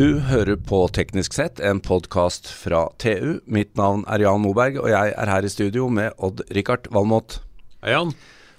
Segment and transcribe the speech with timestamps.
[0.00, 3.34] Du hører på Teknisk sett, en podkast fra TU.
[3.44, 7.34] Mitt navn er Jan Moberg, og jeg er her i studio med Odd-Rikard Valmot.
[7.84, 8.14] Hei, Jan.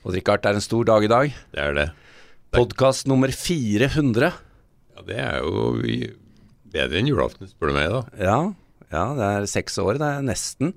[0.06, 1.34] Odd-Rikard, det er en stor dag i dag.
[1.56, 1.88] Det er det.
[2.54, 4.30] Podkast nummer 400.
[4.94, 5.74] Ja, Det er jo
[6.78, 8.04] bedre enn julaften, spør du meg, da.
[8.22, 8.38] Ja,
[8.94, 10.76] ja, det er seks år, det er nesten.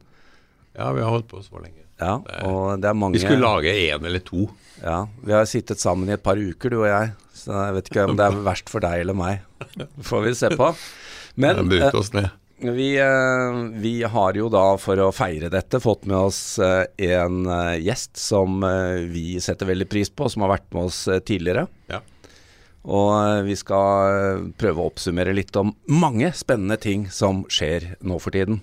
[0.73, 1.84] Ja, vi har holdt på så lenge.
[2.01, 4.49] Ja, og det er mange Vi skulle lage én eller to.
[4.83, 7.13] Ja, vi har sittet sammen i et par uker, du og jeg.
[7.39, 9.45] Så jeg vet ikke om det er verst for deg eller meg.
[9.77, 10.71] Det får vi se på.
[11.41, 12.33] Men eh.
[12.65, 17.45] Vi, eh, vi har jo da, for å feire dette, fått med oss eh, en
[17.51, 21.21] eh, gjest som eh, vi setter veldig pris på, som har vært med oss eh,
[21.27, 21.67] tidligere.
[21.91, 22.01] Ja.
[22.85, 27.95] Og eh, vi skal eh, prøve å oppsummere litt om mange spennende ting som skjer
[28.05, 28.63] nå for tiden.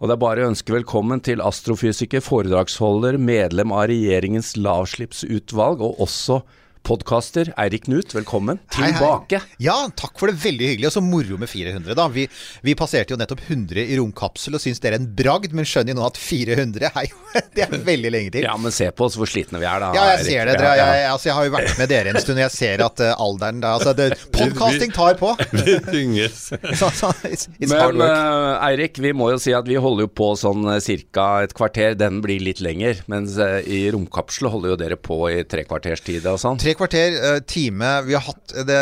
[0.00, 6.00] Og det er bare å ønske velkommen til astrofysiker, foredragsholder, medlem av regjeringens lavslippsutvalg og
[6.00, 6.38] også
[6.82, 8.14] podkaster, Eirik Knut.
[8.14, 8.92] Velkommen Hei, hei.
[8.92, 9.40] tilbake.
[9.62, 10.38] Ja, takk for det.
[10.42, 10.88] Veldig hyggelig.
[10.90, 12.06] Og så moro med 400, da.
[12.12, 12.26] Vi,
[12.66, 15.94] vi passerte jo nettopp 100 i romkapsel og syns det er en bragd, men skjønner
[15.94, 18.46] jo nå at 400 er jo Det er veldig lenge til.
[18.48, 19.92] Ja, men se på oss hvor slitne vi er da.
[19.94, 20.30] Ja, jeg Erik.
[20.30, 20.56] ser det.
[20.60, 20.86] Dere, ja.
[20.96, 23.12] jeg, altså, jeg har jo vært med dere en stund, og jeg ser at uh,
[23.26, 25.34] alderen da, altså, det, Podcasting tar på!
[25.60, 26.40] Vi tynges.
[26.80, 30.10] Så, så, it's, it's Men eh, Eirik, vi må jo si at vi holder jo
[30.16, 30.64] på sånn
[31.12, 31.26] ca.
[31.44, 31.96] et kvarter.
[31.98, 33.02] Den blir litt lenger.
[33.10, 36.60] Mens uh, i romkapsel holder jo dere på i tre kvarters tid og sånn.
[36.62, 38.78] Tre kvarter, eh, time Vi har hatt eh, det,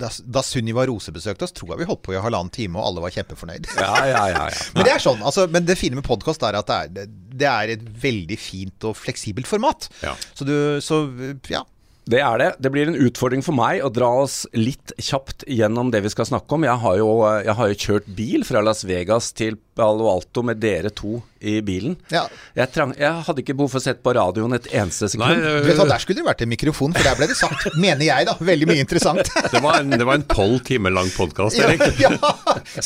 [0.00, 2.88] Da, da Sunniva Rose besøkte oss, tror jeg vi holdt på i halvannen time, og
[2.88, 3.68] alle var kjempefornøyd.
[3.78, 4.46] Ja, ja, ja.
[4.50, 4.64] ja.
[4.76, 7.48] Men det er sånn, altså, men det fine med podkast er at det er, det,
[7.50, 9.88] er et veldig fint og fleksibelt format.
[10.04, 10.14] Ja.
[10.34, 11.04] Så du Så
[11.50, 11.64] ja.
[12.04, 12.48] Det er det.
[12.60, 16.28] Det blir en utfordring for meg å dra oss litt kjapt gjennom det vi skal
[16.28, 16.66] snakke om.
[16.68, 17.08] Jeg har jo,
[17.46, 21.58] jeg har jo kjørt bil fra Las Vegas til Palo Alto med dere to i
[21.66, 21.96] bilen.
[22.12, 22.22] ja.
[22.56, 25.42] Jeg, trang, jeg hadde ikke behov for å sette på radioen et eneste Nei, sekund.
[25.64, 28.06] Du vet hva, Der skulle det vært en mikrofon, for der ble det sagt, mener
[28.06, 29.28] jeg, da, veldig mye interessant.
[29.52, 31.98] det var en, det var en tolv timer lang podkast, ja, Erik.
[32.00, 32.12] ja,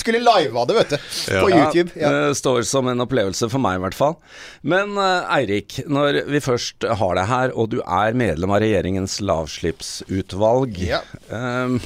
[0.01, 0.97] Skulle live av det, vet du.
[1.37, 1.93] På Ja, YouTube.
[2.01, 2.11] Ja.
[2.17, 4.17] Det står som en opplevelse for meg, i hvert fall.
[4.67, 9.21] Men eh, Eirik, når vi først har deg her, og du er medlem av regjeringens
[9.29, 11.05] lavslippsutvalg, Ja.
[11.29, 11.79] Um,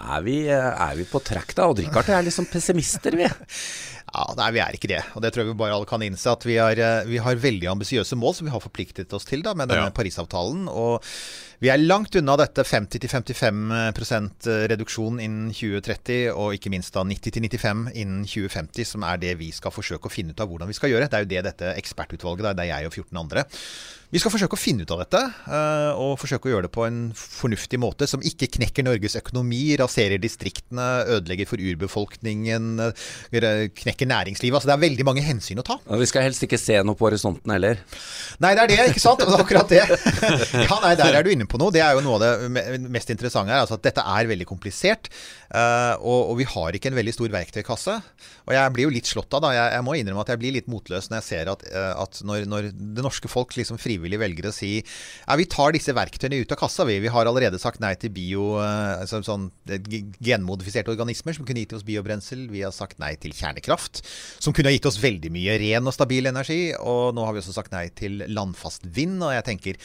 [0.00, 1.66] er, vi, er vi på track da?
[1.68, 3.26] Odd Rikard og jeg er liksom pessimister, vi.
[4.14, 5.02] Ja, Nei, vi er ikke det.
[5.14, 6.32] Og det tror jeg vi bare alle kan innse.
[6.32, 9.42] At vi har, eh, vi har veldig ambisiøse mål som vi har forpliktet oss til
[9.46, 9.94] da, med denne Ja.
[9.94, 10.66] Parisavtalen.
[10.68, 11.04] Og
[11.60, 18.24] vi er langt unna dette 50-55% reduksjon innen 2030, og ikke minst da 90-95 innen
[18.24, 21.10] 2050, som er det vi skal forsøke å finne ut av hvordan vi skal gjøre.
[21.12, 23.44] Det er jo det dette ekspertutvalget, det er jeg og 14 andre.
[24.10, 25.18] Vi skal forsøke å finne ut av dette,
[25.54, 29.76] eh, og forsøke å gjøre det på en fornuftig måte som ikke knekker Norges økonomi,
[29.78, 34.56] raserer distriktene, ødelegger for urbefolkningen, eh, knekker næringslivet.
[34.58, 35.78] Altså det er veldig mange hensyn å ta.
[35.86, 37.78] Og vi skal helst ikke se noe på horisonten heller.
[38.42, 39.22] Nei, det er det, ikke sant?
[39.22, 39.86] Det er akkurat det.
[40.70, 41.72] Ja, nei, der er du inne på noe.
[41.74, 43.64] Det er jo noe av det mest interessante her.
[43.64, 45.10] Altså at dette er veldig komplisert,
[45.50, 47.96] eh, og, og vi har ikke en veldig stor verktøykasse.
[48.46, 49.52] Og jeg blir jo litt slått av, da.
[49.56, 52.22] Jeg, jeg må innrømme at jeg blir litt motløs når jeg ser at, eh, at
[52.26, 56.40] når, når det norske folk liksom frivillig velger å si ja, vi tar disse verktøyene
[56.40, 57.00] ut av kassa, vi.
[57.02, 59.50] Vi har allerede sagt nei til bio, altså, sånn,
[60.22, 62.46] genmodifiserte organismer som kunne gitt oss biobrensel.
[62.52, 64.02] Vi har sagt nei til kjernekraft,
[64.42, 66.62] som kunne gitt oss veldig mye ren og stabil energi.
[66.78, 69.18] Og nå har vi også sagt nei til landfast vind.
[69.22, 69.80] Og jeg tenker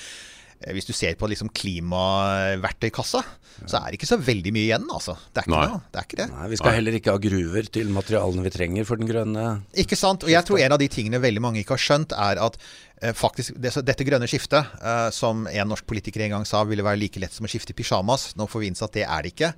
[0.74, 3.22] hvis du ser på liksom klimaverktøykassa,
[3.64, 5.14] så er det ikke så veldig mye igjen, altså.
[5.32, 5.78] Det er ikke, Nei.
[5.94, 6.28] det, er ikke det.
[6.34, 9.46] Nei, Vi skal heller ikke ha gruver til materialene vi trenger for den grønne
[9.80, 10.26] Ikke sant?
[10.28, 12.95] Og jeg tror en av de tingene veldig mange ikke har skjønt, er at eh,
[13.14, 16.86] faktisk det, så dette grønne skiftet, eh, som en norsk politiker en gang sa ville
[16.86, 19.34] være like lett som å skifte pyjamas, nå får vi innse at det er det
[19.34, 19.52] ikke.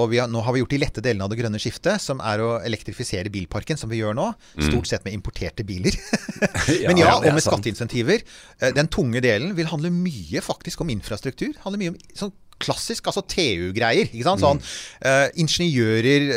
[0.00, 2.20] Og vi har, nå har vi gjort de lette delene av det grønne skiftet, som
[2.24, 4.28] er å elektrifisere bilparken, som vi gjør nå.
[4.56, 5.94] Stort sett med importerte biler.
[6.88, 8.24] Men Ja, og med skatteinsentiver.
[8.58, 11.52] Eh, Den tunge delen vil handle mye faktisk om infrastruktur.
[11.62, 14.08] Handler mye om sånn klassisk, altså TU-greier.
[14.08, 14.42] ikke sant?
[14.42, 16.28] Sånn uh, ingeniører,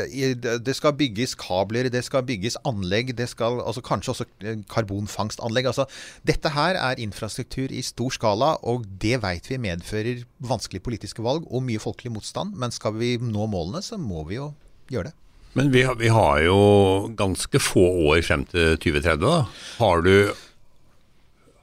[0.65, 5.69] det skal bygges kabler, det skal bygges anlegg, det skal altså kanskje også eh, karbonfangstanlegg.
[5.71, 5.87] altså
[6.27, 11.45] Dette her er infrastruktur i stor skala, og det veit vi medfører vanskelige politiske valg
[11.49, 12.57] og mye folkelig motstand.
[12.59, 14.51] Men skal vi nå målene, så må vi jo
[14.91, 15.19] gjøre det.
[15.55, 16.59] Men vi vi har jo
[17.15, 19.21] ganske få år frem til 2030.
[19.23, 19.45] da.
[19.79, 20.33] Har du,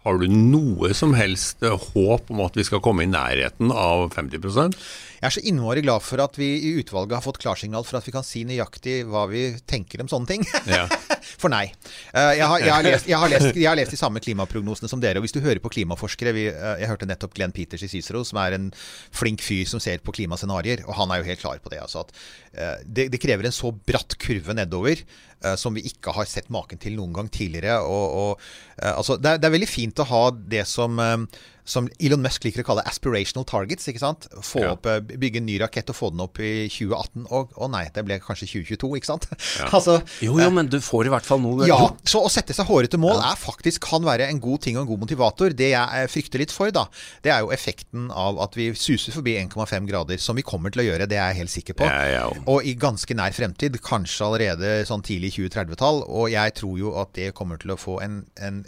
[0.02, 4.08] har du noe som helst eh, håp om at vi skal komme i nærheten av
[4.16, 8.00] 50% Jeg er så innmari glad for at vi i utvalget har fått klarsignal for
[8.00, 10.46] at vi kan si nøyaktig hva vi tenker om sånne ting.
[10.66, 10.88] Ja.
[11.42, 11.68] For nei.
[12.10, 14.90] Eh, Jeg har, jeg, har lest, jeg, har lest, jeg har lest de samme klimaprognosene
[14.90, 15.20] som dere.
[15.20, 18.24] Og hvis du hører på klimaforskere vi, eh, Jeg hørte nettopp Glenn Peters i Cicero,
[18.26, 18.68] som er en
[19.14, 20.82] flink fyr som ser på klimascenarioer.
[20.88, 21.78] Og han er jo helt klar på det.
[21.82, 22.10] Altså, at
[22.52, 25.00] det, det krever en så bratt kurve nedover
[25.44, 27.80] eh, som vi ikke har sett maken til noen gang tidligere.
[27.84, 28.44] Og, og,
[28.78, 30.22] eh, altså, det, er, det er veldig fint å ha
[30.54, 33.86] det som, eh, som Elon Musk liker å kalle aspirational targets.
[33.88, 34.26] ikke sant?
[34.42, 34.72] Få Ja.
[34.72, 37.26] opp, eh, Bygge en ny rakett og få den opp i 2018.
[37.30, 39.26] Og å nei, det ble kanskje 2022, ikke sant?
[39.58, 39.68] Ja.
[39.76, 42.66] altså, Jo, jo, men du får i hvert fall noe ja, så å sette seg
[42.66, 45.54] hårete mål er faktisk kan være en god ting og en god motivator.
[45.54, 46.86] Det jeg eh, frykter litt for, da,
[47.22, 50.82] det er jo effekten av at vi suser forbi 1,5 grader, som vi kommer til
[50.82, 51.06] å gjøre.
[51.08, 51.84] Det er jeg helt sikker på.
[51.86, 56.02] Ja, ja, og- Og i ganske nær fremtid, kanskje allerede sånn tidlig 2030-tall.
[56.08, 58.64] Og jeg tror jo at det kommer til å få en, en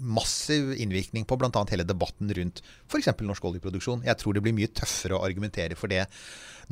[0.00, 1.64] massiv innvirkning på bl.a.
[1.70, 3.12] hele debatten rundt f.eks.
[3.20, 4.04] norsk oljeproduksjon.
[4.08, 6.06] Jeg tror det blir mye tøffere å argumentere for det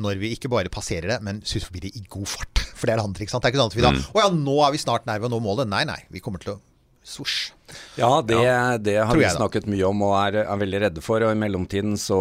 [0.02, 2.62] når vi ikke bare passerer det, men suser forbi det i god fart.
[2.82, 3.44] For det er det andre, ikke sant.
[3.44, 5.28] Det er ikke sånn at vi da Å ja, nå er vi snart nær ved
[5.28, 5.68] å nå målet.
[5.70, 6.00] Nei, nei.
[6.10, 6.60] Vi kommer til å
[7.02, 7.50] Svosj.
[7.98, 8.38] Ja, det,
[8.86, 11.24] det har vi snakket mye om og er, er veldig redde for.
[11.26, 12.20] Og i mellomtiden så,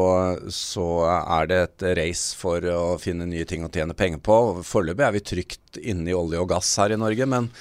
[0.49, 0.87] så
[1.21, 4.37] er det et race for å finne nye ting å tjene penger på.
[4.65, 7.51] Foreløpig er vi trygt inne i olje og gass her i Norge, men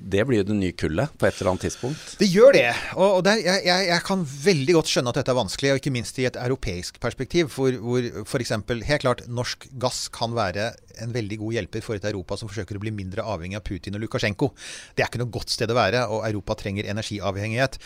[0.00, 2.14] det blir jo det nye kullet på et eller annet tidspunkt.
[2.20, 2.66] Det gjør det.
[2.96, 5.92] Og, er- jeg, jeg, jeg kan veldig godt skjønne at dette er vanskelig, og ikke
[5.94, 7.50] minst i et europeisk perspektiv.
[7.54, 8.54] Hvor, hvor f.eks.
[8.88, 10.70] helt klart norsk gass kan være
[11.04, 13.96] en veldig god hjelper for et Europa som forsøker å bli mindre avhengig av Putin
[13.98, 14.50] og Lukasjenko.
[14.94, 17.78] Det er ikke noe godt sted å være, og Europa trenger energiavhengighet.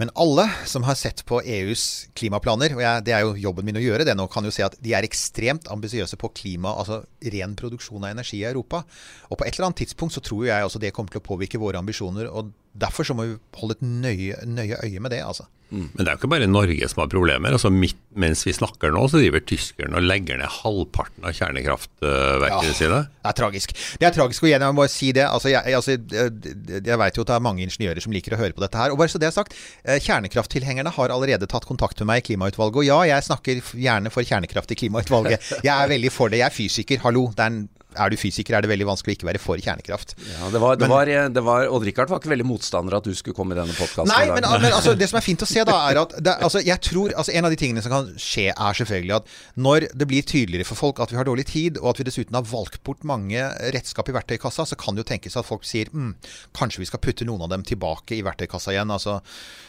[0.00, 1.86] Men alle som har sett på EUs
[2.18, 4.66] klimaplaner, og jeg, det er jo jobben min å gjøre det nå, kan jo se
[4.66, 7.02] at de er ekstremt ambisiøse på klima, altså
[7.34, 8.84] ren produksjon av energi i Europa.
[9.30, 11.60] Og på et eller annet tidspunkt så tror jeg også det kommer til å påvirke
[11.62, 12.30] våre ambisjoner.
[12.30, 15.24] og Derfor så må vi holde et nøye, nøye øye med det.
[15.24, 15.48] altså.
[15.70, 17.52] Men det er jo ikke bare Norge som har problemer.
[17.56, 22.70] altså midt, Mens vi snakker nå, så driver tyskerne og legger ned halvparten av kjernekraftverkene
[22.70, 22.72] Ja.
[22.78, 23.00] sine.
[23.10, 23.74] Det er tragisk.
[24.00, 25.26] Det er tragisk, og igjen, jeg må bare si det.
[25.26, 28.54] Altså, jeg, altså, jeg, vet jo at det er mange ingeniører som liker å høre
[28.56, 28.90] på dette her.
[28.94, 29.52] Og bare så det er sagt,
[29.84, 32.76] eh, Kjernekrafttilhengerne har allerede tatt kontakt med meg i klimautvalget.
[32.80, 35.40] Og ja, jeg snakker gjerne for kjernekraft i klimautvalget.
[35.66, 36.38] Jeg er veldig for det.
[36.40, 37.02] Jeg er fysiker.
[37.04, 37.26] Hallo.
[37.36, 40.14] Det er, en, er du fysiker, er det veldig vanskelig å ikke være for kjernekraft.
[40.30, 43.36] Ja, det var, det var, det var, Odd-Rikard var ikke veldig motstander at du skulle
[43.36, 44.10] komme i denne podkasten.
[44.12, 46.62] Nei, men, men altså, det som er fint å se, da, er at det, altså,
[46.64, 49.34] jeg tror, altså, en av de tingene som kan skje, er selvfølgelig at
[49.68, 52.38] når det blir tydeligere for folk at vi har dårlig tid, og at vi dessuten
[52.38, 53.42] har valgt bort mange
[53.74, 56.14] redskap i verktøykassa, så kan det jo tenkes at folk sier mm,
[56.56, 58.92] kanskje vi skal putte noen av dem tilbake i verktøykassa igjen.
[58.92, 59.18] Altså,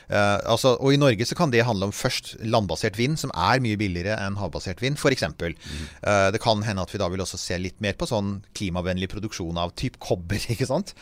[0.09, 3.61] eh, altså, og i Norge så kan det handle om først landbasert vind, som er
[3.63, 5.25] mye billigere enn havbasert vind, f.eks.
[5.27, 8.16] Uh, det kan hende at vi da vil også se litt mer på sånn
[8.57, 10.93] klimavennlig produksjon av typ kobber, ikke sant.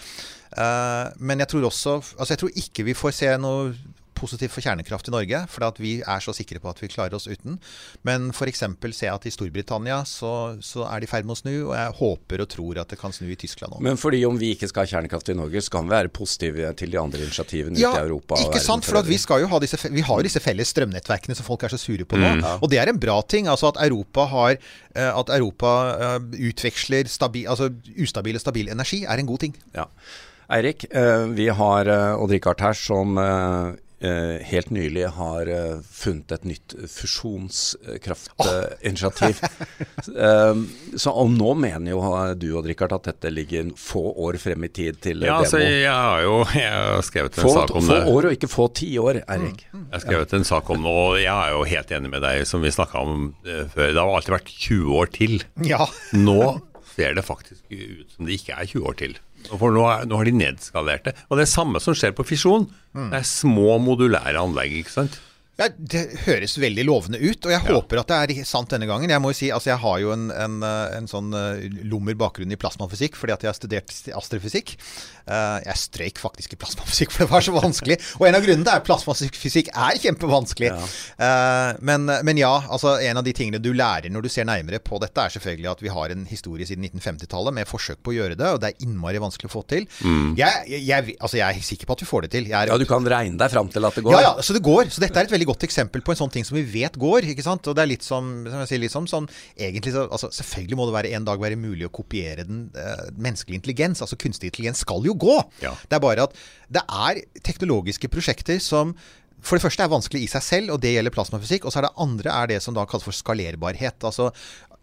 [0.56, 3.73] Uh, men jeg tror også Altså jeg tror ikke vi får se noe
[4.15, 7.27] positivt for kjernekraft i Norge, for vi er så sikre på at vi klarer oss
[7.27, 7.59] uten.
[8.07, 8.63] Men f.eks.
[8.95, 11.95] se at i Storbritannia så, så er de i ferd med å snu, og jeg
[12.00, 13.83] håper og tror at det kan snu i Tyskland òg.
[13.85, 16.71] Men fordi om vi ikke skal ha kjernekraft i Norge, så kan vi være positive
[16.79, 18.39] til de andre initiativene Ja, ute i Europa.
[18.39, 18.88] Ja, ikke sant?
[18.88, 21.75] for vi, skal jo ha disse, vi har jo disse felles strømnettverkene som folk er
[21.75, 22.35] så sure på nå.
[22.59, 23.50] Og det er en bra ting.
[23.51, 26.19] Altså at Europa har eh, At Europa eh,
[26.50, 27.71] utveksler stabi, altså
[28.01, 29.56] ustabil og stabil energi, er en god ting.
[29.75, 29.88] Ja.
[30.56, 33.17] Eirik, eh, vi har Odd-Rikard her som
[34.01, 39.39] helt nylig har eh, funnet et nytt fusjonskraftinitiativ.
[41.01, 44.63] så og nå mener jo eh, du og Rikard at dette ligger få år frem
[44.68, 47.75] i tid til ja, Ja, altså, jeg har jo jeg har skrevet en Få, sak
[47.75, 48.03] om få det.
[48.12, 49.59] år og ikke få ti år, Eirik.
[49.71, 49.86] Mm.
[49.88, 52.36] Jeg har skrevet en sak om det, og jeg er jo helt enig med deg,
[52.50, 53.12] som vi snakka om
[53.48, 53.88] eh, før.
[53.95, 55.33] Det har alltid vært 20 år til.
[55.65, 55.83] Ja.
[56.15, 56.39] Nå
[56.95, 59.13] ser det faktisk ut som det ikke er 20 år til.
[59.51, 61.15] For nå, er, nå har de nedskalert det.
[61.29, 62.67] Og det er samme som skjer på fisjon.
[62.98, 63.10] Mm.
[63.13, 65.19] Det er små modulære anlegg, ikke sant.
[65.55, 69.07] Ja, Det høres veldig lovende ut, og jeg håper at det er sant denne gangen.
[69.09, 72.17] Jeg må jo si, altså jeg har jo en, en, eh, en sånn eh, lummer
[72.19, 74.74] bakgrunn i plasmafysikk fordi at jeg har studert astrofysikk.
[75.25, 77.97] Eh, Jeg strøyk faktisk i plasmafysikk, for det var så vanskelig.
[78.19, 80.74] Og en av grunnene er at plasmafysikk er kjempevanskelig.
[80.75, 80.89] Ja.
[81.79, 85.00] Men, men ja, altså en av de tingene du lærer når du ser nærmere på
[85.01, 88.35] dette, er selvfølgelig at vi har en historie siden 1950-tallet med forsøk på å gjøre
[88.39, 89.88] det, og det er innmari vanskelig å få til.
[90.35, 92.51] Jeg, jeg, jeg, altså jeg er sikker på at vi får det til.
[92.51, 94.17] Ja, du kan regne deg fram til at det går.
[94.19, 94.91] ja, ja, så det går.
[94.91, 97.27] Så dette er et veldig godt eksempel på en sånn ting som vi vet går.
[97.31, 97.67] ikke sant?
[97.67, 100.79] Og det er litt som, som jeg sier, litt som sånn egentlig så, altså Selvfølgelig
[100.79, 104.03] må det være en dag være mulig å kopiere den eh, menneskelige intelligens.
[104.05, 105.37] Altså kunstig intelligens skal jo gå.
[105.63, 105.75] Ja.
[105.85, 106.39] Det er bare at
[106.73, 108.95] det er teknologiske prosjekter som
[109.45, 111.67] for det første er vanskelig i seg selv, og det gjelder plasmafysikk.
[111.67, 114.01] Og så er det andre er det som da kalles for skalerbarhet.
[114.07, 114.31] Altså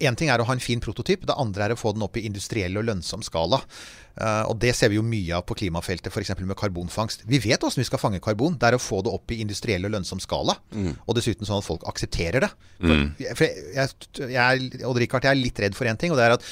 [0.02, 2.16] Én ting er å ha en fin prototyp, det andre er å få den opp
[2.18, 3.60] i industriell og lønnsom skala.
[4.20, 6.34] Eh, og det ser vi jo mye av på klimafeltet, f.eks.
[6.44, 7.22] med karbonfangst.
[7.26, 8.58] Vi vet åssen vi skal fange karbon.
[8.60, 10.56] Det er å få det opp i industriell og lønnsom skala.
[11.06, 12.50] Og dessuten sånn at folk aksepterer det.
[12.82, 13.88] For, for jeg, jeg,
[14.18, 16.44] jeg, er- jeg er litt redd for én ting, og det er at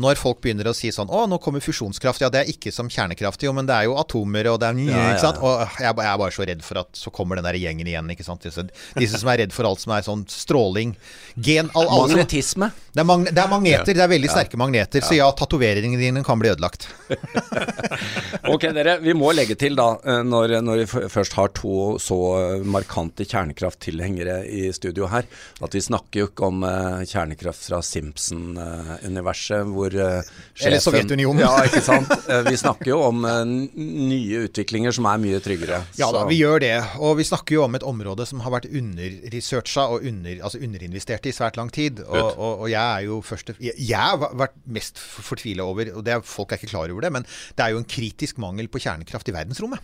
[0.00, 2.22] når folk begynner å si sånn Å, nå kommer fusjonskraft.
[2.24, 4.78] Ja, det er ikke som kjernekraft, jo, men det er jo atomer, og det er
[4.78, 5.38] nye, Ja, ja, ikke sant.
[5.38, 5.44] ja.
[5.44, 7.86] Og jeg, er jeg er bare så redd for at så kommer den der gjengen
[7.90, 8.42] igjen, ikke sant.
[8.48, 8.64] Disse,
[8.98, 10.96] disse som er redd for alt som er sånn stråling,
[11.38, 12.72] gen all, som- Magnetisme.
[12.94, 15.04] det, er magne, det er magneter, det er veldig sterke magneter.
[15.04, 16.88] Så ja, tatoveringene dine kan bli ødelagt.
[18.54, 18.96] ok, dere.
[19.04, 22.18] Vi må legge til, da, eh, når, når vi først har to så
[22.66, 25.28] markante kjernekrafttilhengere i studio her,
[25.64, 30.20] at vi snakker jo ikke om uh, kjernekraft fra Simpson-universet, hvor uh,
[30.54, 31.44] sjefen Eller Sovjetunionen.
[31.44, 32.10] ja, ikke sant.
[32.28, 35.82] Uh, vi snakker jo om nye utviklinger som er mye tryggere.
[36.00, 36.74] Ja da, vi gjør det.
[37.04, 41.28] Og vi snakker jo om et område som har vært underresearcha og under, altså underinvestert
[41.28, 42.02] i svært lang tid.
[42.04, 46.14] Og, og, og jeg er jo først jeg har vært mest fortvila over, og det
[46.16, 48.82] er, folk er ikke klar over det, men det er jo en kritisk mangel på
[48.84, 49.82] kjernekraft i verdensrommet.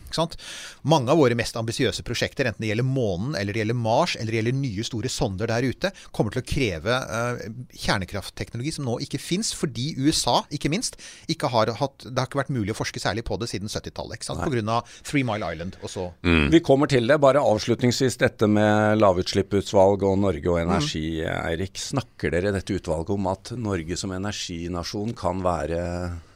[0.83, 4.31] Mange av våre mest ambisiøse prosjekter, enten det gjelder månen, eller det gjelder Mars, eller
[4.31, 7.43] det gjelder nye store sonder der ute, kommer til å kreve uh,
[7.75, 10.99] kjernekraftteknologi som nå ikke fins, fordi USA, ikke minst,
[11.31, 14.25] ikke har hatt Det har ikke vært mulig å forske særlig på det siden 70-tallet.
[14.31, 14.81] Pga.
[15.07, 16.50] Three Mile Island og så mm.
[16.52, 17.19] Vi kommer til det.
[17.23, 21.47] Bare avslutningsvis dette med lavutslippsutvalg og Norge og energi, mm.
[21.50, 21.81] Eirik.
[21.81, 25.81] Snakker dere i dette utvalget om at Norge som energinasjon kan være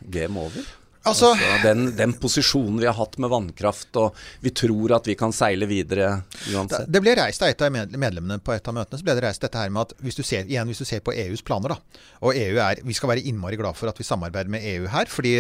[0.05, 0.65] game over?
[1.05, 5.17] Altså, altså den, den, posisjonen vi har hatt med vannkraft, og vi tror at vi
[5.21, 6.23] kan seile videre
[6.55, 6.89] uansett.
[6.89, 9.45] Det ble reist av et av medlemmene på et av møtene så ble det reist
[9.45, 12.01] dette her med at hvis du ser, igjen, hvis du ser på EUs planer, da,
[12.25, 15.11] og EU er, Vi skal være innmari glad for at vi samarbeider med EU her,
[15.13, 15.35] fordi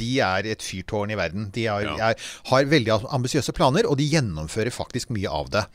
[0.00, 1.50] de er et fyrtårn i verden.
[1.52, 2.10] De er, ja.
[2.10, 5.66] er, har veldig ambisiøse planer, og de gjennomfører faktisk mye av det.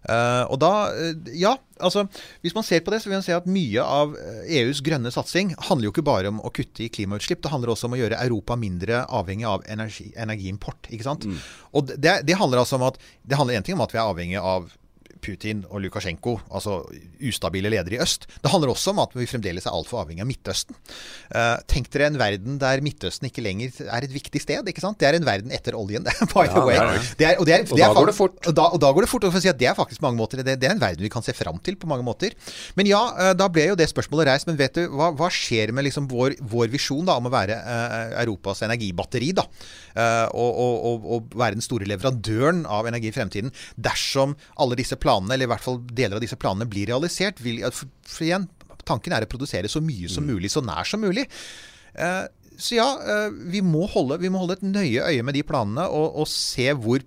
[0.00, 2.06] Uh, og da, uh, ja, altså
[2.40, 4.14] Hvis man ser på det, så vil man se at mye av
[4.48, 7.90] EUs grønne satsing handler jo ikke bare om å kutte i klimautslipp, det handler også
[7.90, 10.88] om å gjøre Europa mindre avhengig av energi, energiimport.
[10.88, 11.28] ikke sant?
[11.28, 11.38] Mm.
[11.76, 14.08] Og det, det, handler altså om at det handler en ting om at vi er
[14.08, 14.72] avhengig av
[15.22, 16.80] Putin og Lukasjenko, altså
[17.26, 18.26] ustabile ledere i øst.
[18.42, 20.76] Det handler også om at vi fremdeles er altfor avhengig av Midtøsten.
[21.32, 24.68] Uh, tenk dere en verden der Midtøsten ikke lenger er et viktig sted.
[24.68, 24.98] ikke sant?
[25.00, 26.06] Det er en verden etter oljen.
[26.34, 26.80] by the way.
[27.36, 28.40] og, da går det fort.
[28.46, 29.28] Og da, og da går det fort.
[29.28, 31.24] Og si at det er faktisk mange måter, det, det, er en verden vi kan
[31.24, 32.36] se fram til på mange måter.
[32.78, 34.50] Men ja, uh, da ble jo det spørsmålet reist.
[34.50, 37.60] Men vet du, hva, hva skjer med liksom vår, vår, visjon da, om å være
[37.60, 39.32] uh, Europas energibatteri?
[39.36, 39.44] da,
[39.90, 45.34] og, og, og, være den store leverandøren av energi i fremtiden, dersom alle disse planene
[45.34, 48.46] eller i hvert fall deler av disse planene, blir realisert, vil for, for igjen,
[48.86, 50.34] tanken er å produsere så mye som mm.
[50.34, 51.26] mulig, så nær som mulig.
[51.94, 52.26] Uh,
[52.60, 55.86] så ja, uh, vi, må holde, vi, må holde, et nøye øye med de planene
[55.88, 57.04] og, og se hvor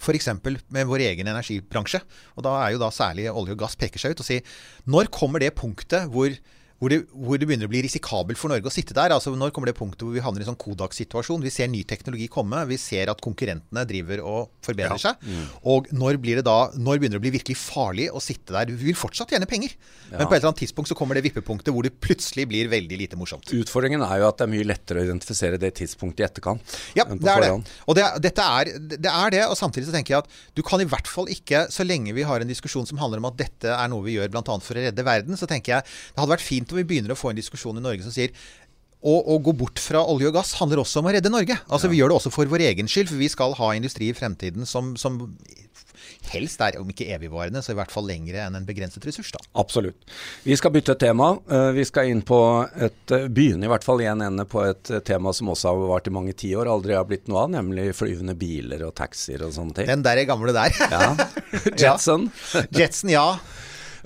[0.00, 0.30] F.eks.
[0.72, 2.00] med vår egen energibransje.
[2.38, 4.54] Og da er jo da særlig olje og gass peker seg ut og sier
[4.88, 6.32] når kommer det punktet hvor
[6.80, 9.12] hvor det, hvor det, begynner å bli risikabelt for Norge å sitte der.
[9.12, 11.42] altså Når kommer det punktet hvor vi havner i en sånn Kodak-situasjon?
[11.44, 12.62] Vi ser ny teknologi komme.
[12.70, 15.10] Vi ser at konkurrentene driver og forbedrer ja.
[15.10, 15.26] seg.
[15.28, 15.50] Mm.
[15.68, 18.72] Og når, blir det da, når begynner det å bli virkelig farlig å sitte der?
[18.72, 19.74] Vi vil fortsatt tjene penger.
[20.08, 20.22] Ja.
[20.22, 23.00] Men på et eller annet tidspunkt så kommer det vippepunktet hvor det plutselig blir veldig
[23.02, 23.52] lite morsomt.
[23.60, 26.78] Utfordringen er jo at det er mye lettere å identifisere det tidspunktet i etterkant.
[26.96, 27.52] Ja, det er det.
[27.84, 29.44] Og det, dette er, det er det.
[29.50, 32.24] Og samtidig så tenker jeg at du kan i hvert fall ikke, så lenge vi
[32.24, 34.42] har en diskusjon som handler om at dette er noe vi gjør bl.a.
[34.48, 37.18] for å redde verden, så tenker jeg det hadde vært fint og vi begynner å
[37.18, 38.34] få en diskusjon i Norge som sier
[39.00, 41.56] å, å, gå bort fra olje og gass handler også om å redde Norge.
[41.72, 41.92] Altså ja.
[41.94, 44.68] Vi gjør det også for vår egen skyld, for vi skal ha industri i fremtiden
[44.68, 45.22] som, som
[46.30, 49.30] helst er, om ikke evigvarende, så i hvert fall lengre enn en begrenset ressurs.
[49.32, 49.40] da.
[49.62, 50.04] Absolutt.
[50.44, 51.32] Vi skal bytte tema.
[51.48, 52.40] Eh, vi skal inn på
[52.76, 55.72] et, eh, begynne i hvert fall i en ende på et eh, tema som også
[55.72, 59.42] har vart i mange tiår, aldri har blitt noe av, nemlig flyvende biler og taxier
[59.46, 59.90] og sånne ting.
[59.90, 60.76] Den der gamle der.
[60.92, 61.16] ja.
[61.72, 62.30] Jetson.
[62.76, 63.38] Jetson, ja.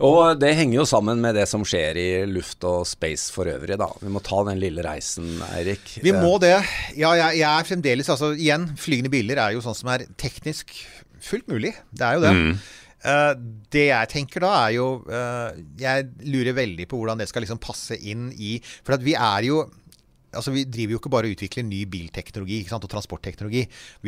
[0.02, 3.78] Og det henger jo sammen med det som skjer i luft og space for øvrig,
[3.78, 3.88] da.
[4.02, 5.98] Vi må ta den lille reisen, Eirik.
[6.02, 6.56] Vi må det.
[6.98, 10.74] Ja, jeg, jeg er fremdeles Altså igjen, flygende biler er jo sånn som er teknisk
[11.24, 11.74] fullt mulig.
[11.94, 12.34] Det er jo det.
[12.34, 12.56] Mm.
[13.04, 13.32] Uh,
[13.74, 17.60] det jeg tenker da, er jo uh, Jeg lurer veldig på hvordan det skal liksom
[17.60, 19.58] passe inn i For at vi er jo
[20.36, 23.64] altså Vi driver jo ikke bare og utvikler ny bilteknologi og transportteknologi.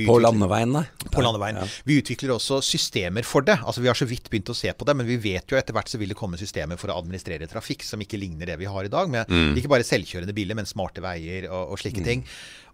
[0.06, 0.84] på landeveien, da?
[1.12, 1.60] På landeveien.
[1.62, 1.66] Ja.
[1.86, 3.58] Vi utvikler også systemer for det.
[3.62, 5.76] Altså Vi har så vidt begynt å se på det, men vi vet jo etter
[5.76, 8.70] hvert så vil det komme systemer for å administrere trafikk som ikke ligner det vi
[8.70, 9.10] har i dag.
[9.10, 9.56] Med mm.
[9.56, 12.06] ikke bare selvkjørende biler, men smarte veier og, og slike mm.
[12.06, 12.26] ting.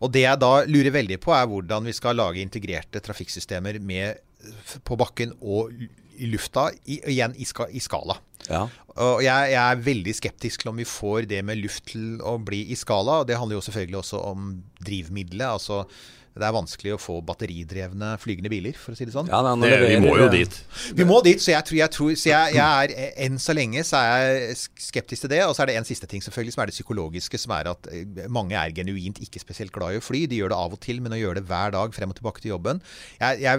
[0.03, 4.23] Og det jeg da lurer veldig på, er hvordan vi skal lage integrerte trafikksystemer med,
[4.83, 5.71] på bakken og
[6.19, 8.19] i lufta, i, igjen i, ska, i skala.
[8.49, 8.67] Ja.
[9.01, 12.37] Og jeg, jeg, er veldig skeptisk til om vi får det med luft til å
[12.43, 13.23] bli i skala.
[13.23, 14.51] og Det handler jo selvfølgelig også om
[14.85, 15.47] drivmiddelet.
[15.49, 15.85] altså
[16.33, 19.29] det er vanskelig å få batteridrevne flygende biler, for å si det sånn.
[19.29, 20.59] Ja, det, vi må jo dit.
[20.97, 23.85] Vi må dit, så jeg tror, jeg, tror, så jeg, jeg er, enn så lenge
[23.85, 24.57] så er jeg
[24.89, 25.43] skeptisk til det.
[25.45, 27.91] Og så er det en siste ting selvfølgelig som er det psykologiske, som er at
[27.93, 30.25] eh, mange er genuint ikke spesielt glad i å fly.
[30.31, 32.45] De gjør det av og til, men å gjøre det hver dag frem og tilbake
[32.45, 32.81] til jobben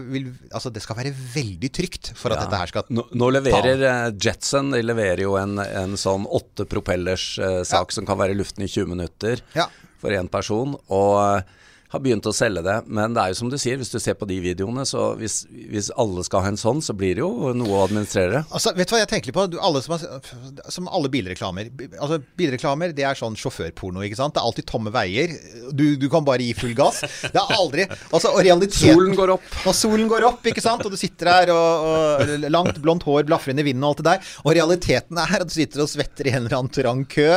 [0.10, 2.46] vil, altså Det skal være veldig trygt for at ja.
[2.46, 3.90] dette her skal Nå, nå leverer ta.
[3.94, 7.96] Eh, Jetson de leverer jo en, en sånn åtte propellers-sak uh, ja.
[7.96, 9.68] som kan være i luften i 20 minutter ja.
[10.02, 10.78] for én person.
[10.94, 11.60] og
[11.94, 12.78] har begynt å selge det.
[12.90, 15.44] Men det er jo som du sier, hvis du ser på de videoene, så hvis,
[15.70, 18.44] hvis alle skal ha en sånn, så blir det jo noe å administrere.
[18.50, 19.46] Altså, vet du hva jeg tenker på?
[19.52, 20.32] Du, alle som, har,
[20.74, 21.70] som alle bilreklamer.
[22.00, 24.04] Altså, bilreklamer det er sånn sjåførporno.
[24.08, 24.36] ikke sant?
[24.36, 25.36] Det er alltid tomme veier.
[25.72, 27.04] Du, du kan bare gi full gass.
[27.24, 29.46] Det er aldri altså, og realiteten, Solen går opp.
[29.70, 30.84] Og solen går opp, ikke sant?
[30.88, 34.02] Og du sitter her og, og langt blondt hår blafrer inn i vinden og alt
[34.02, 34.34] det der.
[34.44, 37.30] Og realiteten er at du sitter og svetter i en eller annen trang kø,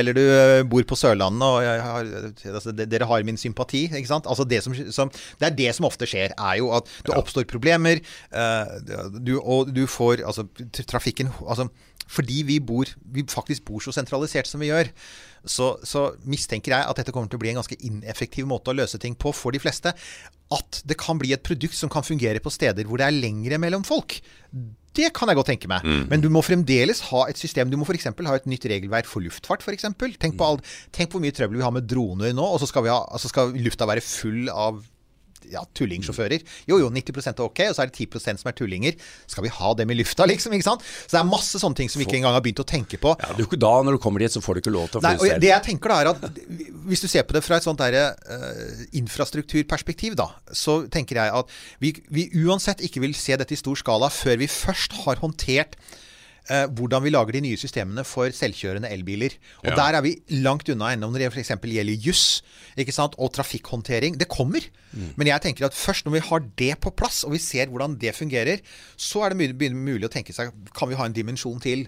[0.00, 0.24] eller du
[0.70, 2.10] bor på Sørlandet og jeg har,
[2.54, 4.28] altså, dere har min sympati, ikke sant?
[4.30, 7.48] Altså, det, som, som, det er det som ofte skjer, er jo at det oppstår
[7.50, 8.02] problemer,
[8.32, 8.78] uh,
[9.18, 10.46] du, og du får altså,
[10.86, 11.68] trafikken altså,
[12.10, 14.90] fordi vi, bor, vi faktisk bor så sentralisert som vi gjør,
[15.46, 18.76] så, så mistenker jeg at dette kommer til å bli en ganske ineffektiv måte å
[18.76, 19.92] løse ting på for de fleste.
[20.50, 23.60] At det kan bli et produkt som kan fungere på steder hvor det er lengre
[23.62, 24.18] mellom folk.
[24.96, 25.84] Det kan jeg godt tenke meg.
[26.10, 27.70] Men du må fremdeles ha et system.
[27.70, 28.08] Du må f.eks.
[28.10, 29.86] ha et nytt regelverk for luftfart, f.eks.
[30.18, 32.66] Tenk, på all- tenk på hvor mye trøbbel vi har med droner nå, og så
[32.66, 34.82] skal, vi ha, altså skal lufta være full av
[35.50, 36.44] ja, tullingsjåfører.
[36.70, 38.98] Jo, jo, 90 er ok, og så er det 10% som er tullinger.
[39.30, 40.54] Skal vi ha dem i lufta, liksom?
[40.56, 40.84] ikke sant?
[41.04, 43.14] Så det er masse sånne ting som vi ikke engang har begynt å tenke på.
[43.20, 45.14] Ja, du, da når du kommer dit, så får du ikke lov til å fly
[45.16, 45.40] selv.
[45.42, 46.42] det jeg tenker da er at
[46.90, 51.34] Hvis du ser på det fra et sånt der, uh, infrastrukturperspektiv, da, så tenker jeg
[51.40, 55.22] at vi, vi uansett ikke vil se dette i stor skala før vi først har
[55.22, 55.78] håndtert
[56.50, 59.36] eh, hvordan vi lager de nye systemene for selvkjørende elbiler.
[59.62, 59.76] Og Ja.
[59.80, 61.54] Der er vi langt unna ennå når det f.eks.
[61.62, 62.42] gjelder juss
[63.20, 64.18] og trafikkhåndtering.
[64.18, 64.60] Det kommer.
[65.16, 67.96] Men jeg tenker at først når vi har det på plass, og vi ser hvordan
[68.00, 68.60] det fungerer,
[68.98, 71.86] så er det mulig, mulig å tenke seg kan vi ha en dimensjon til.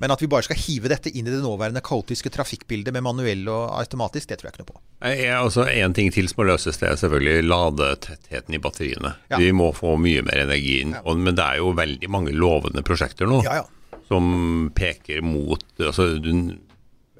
[0.00, 3.46] Men at vi bare skal hive dette inn i det nåværende kaotiske trafikkbildet med manuell
[3.48, 4.80] og automatisk, det tror jeg ikke noe på.
[5.00, 9.14] Jeg er altså En ting til som må løses, det er selvfølgelig ladetettheten i batteriene.
[9.30, 9.38] Ja.
[9.40, 10.96] Vi må få mye mer energi inn.
[11.04, 13.68] Og, men det er jo veldig mange lovende prosjekter nå Ja, ja.
[14.10, 16.32] Som peker mot altså, du,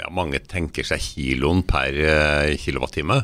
[0.01, 3.23] ja, Mange tenker seg kiloen per eh, kilowattime.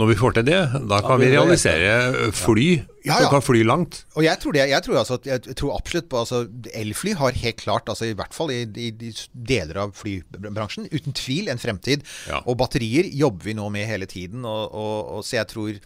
[0.00, 2.68] Når vi får til det, da kan vi blir realisere fly
[3.04, 3.30] Ja, som ja.
[3.34, 3.98] kan fly langt.
[4.16, 6.40] Og jeg tror, det, jeg tror, altså, jeg tror absolutt på altså,
[6.76, 9.12] Elfly har helt klart, altså, i hvert fall i, i, i
[9.50, 12.06] deler av flybransjen, uten tvil en fremtid.
[12.30, 12.40] Ja.
[12.46, 14.46] Og batterier jobber vi nå med hele tiden.
[14.48, 15.80] Og, og, og Så jeg tror,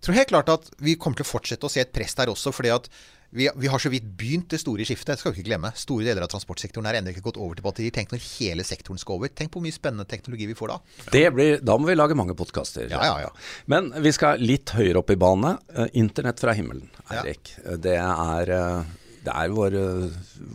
[0.00, 2.54] tror helt klart at vi kommer til å fortsette å se et press der også.
[2.56, 2.88] fordi at
[3.30, 5.18] vi, vi har så vidt begynt det store skiftet.
[5.18, 5.70] Det skal vi ikke glemme.
[5.76, 7.92] Store deler av transportsektoren er ennå ikke gått over til batterier.
[7.92, 9.28] Tenk når hele sektoren skal over.
[9.28, 10.78] Tenk på hvor mye spennende teknologi vi får da.
[11.12, 12.88] Det blir, da må vi lage mange podkaster.
[12.88, 13.32] Ja, ja, ja.
[13.68, 15.58] Men vi skal litt høyere opp i bane.
[15.74, 16.88] Eh, Internett fra himmelen.
[17.12, 17.52] Eirik.
[17.66, 18.96] Eh, Det er, eh,
[19.28, 19.76] det er vår,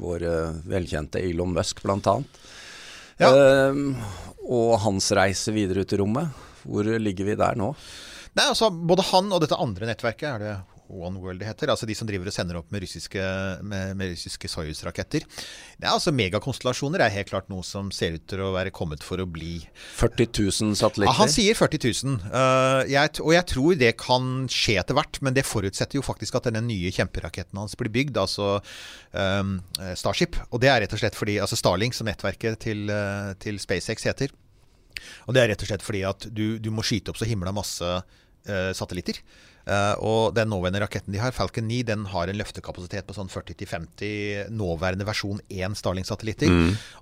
[0.01, 0.27] vår
[0.65, 2.41] velkjente Elon Musk, annet.
[3.21, 3.29] Ja.
[3.29, 4.01] Uh,
[4.49, 6.41] og hans reise videre ut i rommet.
[6.65, 7.69] Hvor ligger vi der nå?
[8.33, 10.53] Nei, altså Både han og dette andre nettverket, er det
[10.93, 13.23] One World det heter, altså de som driver og sender opp med russiske,
[13.65, 15.25] med, med russiske Soyuz-raketter.
[15.25, 19.03] Det er altså Megakonstellasjoner er helt klart noe som ser ut til å være kommet
[19.05, 19.57] for å bli.
[19.99, 21.11] 40 000 satellitter?
[21.11, 25.19] Ja, han sier 40 000, Uh, jeg, og jeg tror det kan skje etter hvert.
[25.25, 28.55] Men det forutsetter jo faktisk at denne nye kjemperaketten hans blir bygd, altså
[29.11, 29.57] um,
[29.99, 30.37] Starship.
[30.51, 34.07] Og det er rett og slett fordi altså Starlink, som nettverket til, eh, til SpaceX
[34.09, 34.33] heter.
[35.27, 37.53] Og det er rett og slett fordi at du, du må skyte opp så himla
[37.55, 39.19] masse eh, satellitter.
[39.63, 43.31] Eh, og den nåværende raketten de har, Falcon 9, den har en løftekapasitet på sånn
[43.31, 46.51] 40-50 nåværende versjon 1 Starling-satellitter.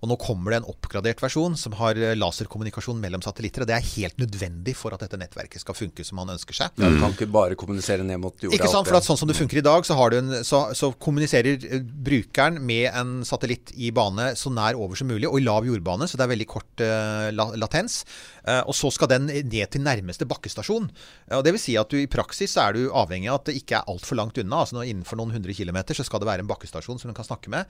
[0.01, 3.65] Og nå kommer det en oppgradert versjon som har eh, laserkommunikasjon mellom satellitter.
[3.65, 6.77] Og det er helt nødvendig for at dette nettverket skal funke som man ønsker seg.
[6.77, 8.57] Ja, du kan ikke bare kommunisere ned mot jorda.
[8.57, 10.59] Ikke sant, for at Sånn som det funker i dag, så, har du en, så,
[10.77, 15.39] så kommuniserer eh, brukeren med en satellitt i bane så nær over som mulig, og
[15.39, 18.01] i lav jordbane, så det er veldig kort uh, latens.
[18.45, 20.87] Uh, og så skal den ned til nærmeste bakkestasjon.
[21.35, 23.57] Og det vil si at du i praksis så er du avhengig av at det
[23.61, 24.61] ikke er altfor langt unna.
[24.63, 27.51] altså Innenfor noen hundre kilometer så skal det være en bakkestasjon som du kan snakke
[27.53, 27.69] med.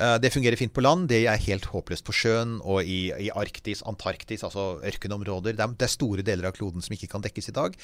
[0.00, 3.30] Eh, det fungerer fint på land, det er helt håpløst på sjøen og i, i
[3.30, 5.54] Arktis, Antarktis, altså ørkenområder.
[5.54, 7.78] Det er, det er store deler av kloden som ikke kan dekkes i dag.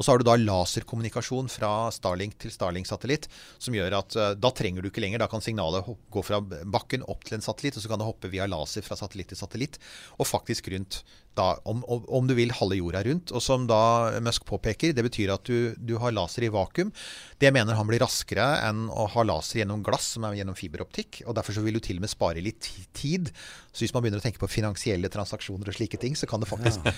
[0.00, 3.28] Og så har du da laserkommunikasjon fra Starlink til Starlink-satellitt,
[3.60, 5.20] som gjør at eh, da trenger du ikke lenger.
[5.20, 8.32] Da kan signalet gå fra bakken opp til en satellitt, og så kan det hoppe
[8.32, 9.80] via laser fra satellitt til satellitt,
[10.16, 11.02] og faktisk rundt
[11.40, 13.32] da, om, om, du vil, halve jorda rundt.
[13.32, 13.80] Og som da
[14.22, 16.92] Musk påpeker, det betyr at du, du har laser i vakuum.
[17.40, 21.22] Det mener han blir raskere enn å ha laser gjennom glass, som er gjennom fiberoptikk.
[21.26, 23.32] Og derfor så vil du til og med spare litt tid.
[23.72, 26.50] Så hvis man begynner å tenke på finansielle transaksjoner og slike ting, så kan det
[26.50, 26.86] faktisk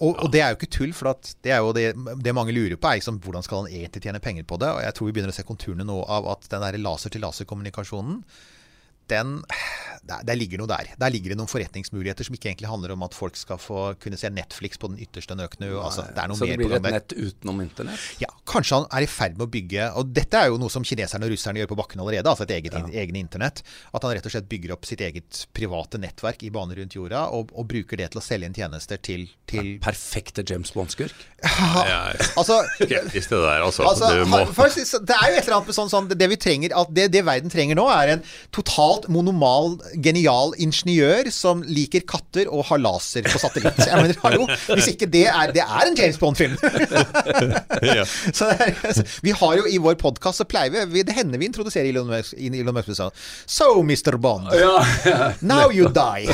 [0.00, 1.90] og, og det er jo ikke tull, for at det er jo det,
[2.24, 4.70] det mange lurer på, er liksom, hvordan skal han egentlig tjene penger på det?
[4.72, 8.22] Og jeg tror vi begynner å se konturene nå av at den der laser-til-laser-kommunikasjonen
[9.10, 9.38] den
[10.06, 10.90] der, der, ligger noe der.
[11.00, 14.18] Der ligger det noen forretningsmuligheter som ikke egentlig handler om at folk skal få kunne
[14.20, 15.72] se Netflix på den ytterste nøkne.
[15.80, 18.06] Altså, det er noe så det blir et nett utenom internett?
[18.22, 20.84] Ja, kanskje han er i ferd med å bygge Og dette er jo noe som
[20.86, 22.84] kineserne og russerne gjør på bakken allerede, altså et eget ja.
[23.02, 23.62] egen internett.
[23.92, 27.26] At han rett og slett bygger opp sitt eget private nettverk i bane rundt jorda,
[27.34, 31.16] og, og bruker det til å selge inn tjenester til, til ja, Perfekte James Bond-skurk?
[31.86, 33.84] Ja, altså, det der, altså.
[33.86, 34.40] altså må...
[34.54, 37.22] først, det er jo et eller annet med sånn, sånn Det vi trenger det, det
[37.26, 38.24] verden trenger nå, er en
[38.96, 43.78] totalt monomal genial ingeniør som liker katter og har laser på satellitt.
[43.86, 46.56] Jeg mener, hallo, Hvis ikke det er Det er en James Bond-film!
[48.38, 48.50] så
[49.22, 52.34] vi har jo i vår podkast så pleier vi Det hender vi introduserer Elon Musk,
[52.36, 53.14] Elon Musk sånn
[53.46, 54.16] So, Mr.
[54.20, 54.48] Bond.
[55.42, 56.26] Now you die.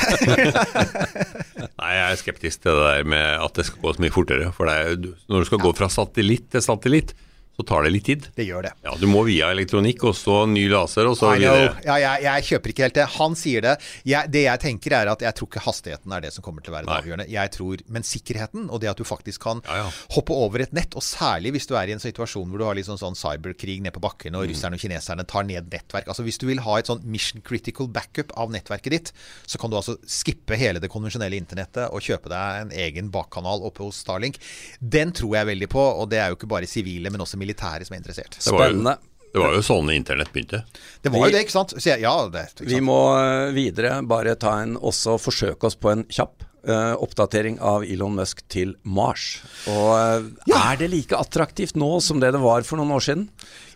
[1.83, 4.51] Nei, jeg er skeptisk til det der med at det skal gå så mye fortere.
[4.57, 4.97] For er,
[5.31, 7.15] når du skal gå fra satellitt til satellitt,
[7.57, 8.27] så tar det litt tid.
[8.35, 8.73] Det gjør det.
[8.85, 11.75] Ja, Du må via elektronikk, og så ny laser, og så videre.
[11.85, 13.05] Ja, jeg, jeg, kjøper ikke helt det.
[13.19, 13.75] Han sier det.
[14.09, 16.73] Jeg, det jeg tenker er at jeg tror ikke hastigheten er det som kommer til
[16.73, 17.27] å være det avgjørende.
[17.33, 19.91] Jeg tror, Men sikkerheten, og det at du faktisk kan ja, ja.
[20.17, 22.79] hoppe over et nett, og særlig hvis du er i en situasjon hvor du har
[22.79, 24.53] litt sånn, sånn cyberkrig ned på bakken, og mm.
[24.55, 27.91] russerne og kineserne tar ned nettverk Altså Hvis du vil ha et sånn mission critical
[27.93, 29.13] backup av nettverket ditt,
[29.45, 33.65] så kan du altså skippe hele det konvensjonelle internettet og kjøpe deg en egen bakkanal
[33.69, 34.41] oppe hos Starlink.
[34.81, 37.89] Den tror jeg veldig på, og det er jo ikke bare sivile, men også militære
[37.89, 38.39] som er interessert.
[38.39, 38.97] Spennende.
[39.33, 40.61] Det var jo sånn internett begynte.
[41.01, 41.73] Det var jo det, ikke sant?
[41.81, 42.73] Jeg, ja, det, ikke sant?
[42.75, 47.59] Vi må eh, videre bare ta en, også forsøke oss på en kjapp uh, oppdatering
[47.65, 49.41] av Elon Musk til Mars.
[49.71, 50.61] Og uh, ja.
[50.73, 53.27] Er det like attraktivt nå som det det var for noen år siden?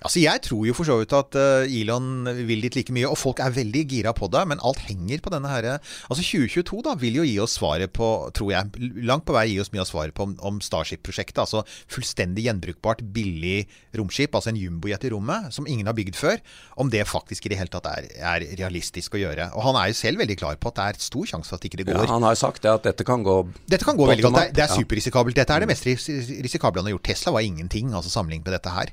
[0.07, 3.19] Altså Jeg tror jo for så vidt at uh, Elon vil dit like mye, og
[3.19, 4.45] folk er veldig gira på det.
[4.51, 8.09] Men alt henger på denne herre Altså 2022 da vil jo gi oss svaret på,
[8.37, 11.43] tror jeg, langt på vei gi oss mye av svaret på om, om Starship-prosjektet.
[11.43, 13.67] Altså fullstendig gjenbrukbart, billig
[13.97, 16.43] romskip, altså en jumbojet i rommet, som ingen har bygd før.
[16.81, 19.51] Om det faktisk i det hele tatt er, er, realistisk å gjøre.
[19.57, 21.69] Og han er jo selv veldig klar på at det er stor sjanse for at
[21.69, 22.03] ikke det går.
[22.05, 24.41] Ja, han har jo sagt det at dette kan gå Dette kan gå veldig godt.
[24.43, 25.39] Det, det er superrisikabelt.
[25.39, 27.09] Dette er det mest risikable han har gjort.
[27.11, 28.93] Tesla var ingenting, altså sammenlignet med dette her.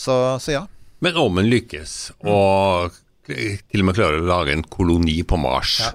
[0.00, 0.62] Så, så ja.
[1.04, 2.94] Men om en lykkes, og
[3.28, 5.90] til og med klarer å lage en koloni på Mars ja.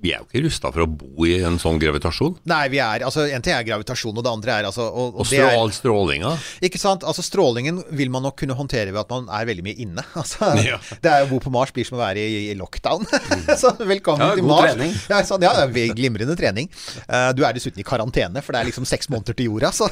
[0.00, 2.38] Vi er jo ikke rusta for å bo i en sånn gravitasjon.
[2.48, 5.20] Nei, vi er altså En ting er gravitasjon, og det andre er altså Og, og,
[5.22, 6.32] og strål, strålinga.
[6.64, 7.04] Ikke sant.
[7.04, 10.06] Altså Strålingen vil man nok kunne håndtere ved at man er veldig mye inne.
[10.20, 10.76] Altså, ja.
[11.00, 13.06] Det er å bo på Mars blir som å være i, i lockdown.
[13.60, 14.74] så velkommen ja, til Mars.
[14.74, 14.96] Trening.
[15.08, 16.68] Ja, sånn, ja, det glimrende trening.
[17.06, 19.72] Uh, du er dessuten i karantene, for det er liksom seks måneder til jorda.
[19.80, 19.88] Så,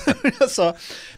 [0.53, 0.67] så.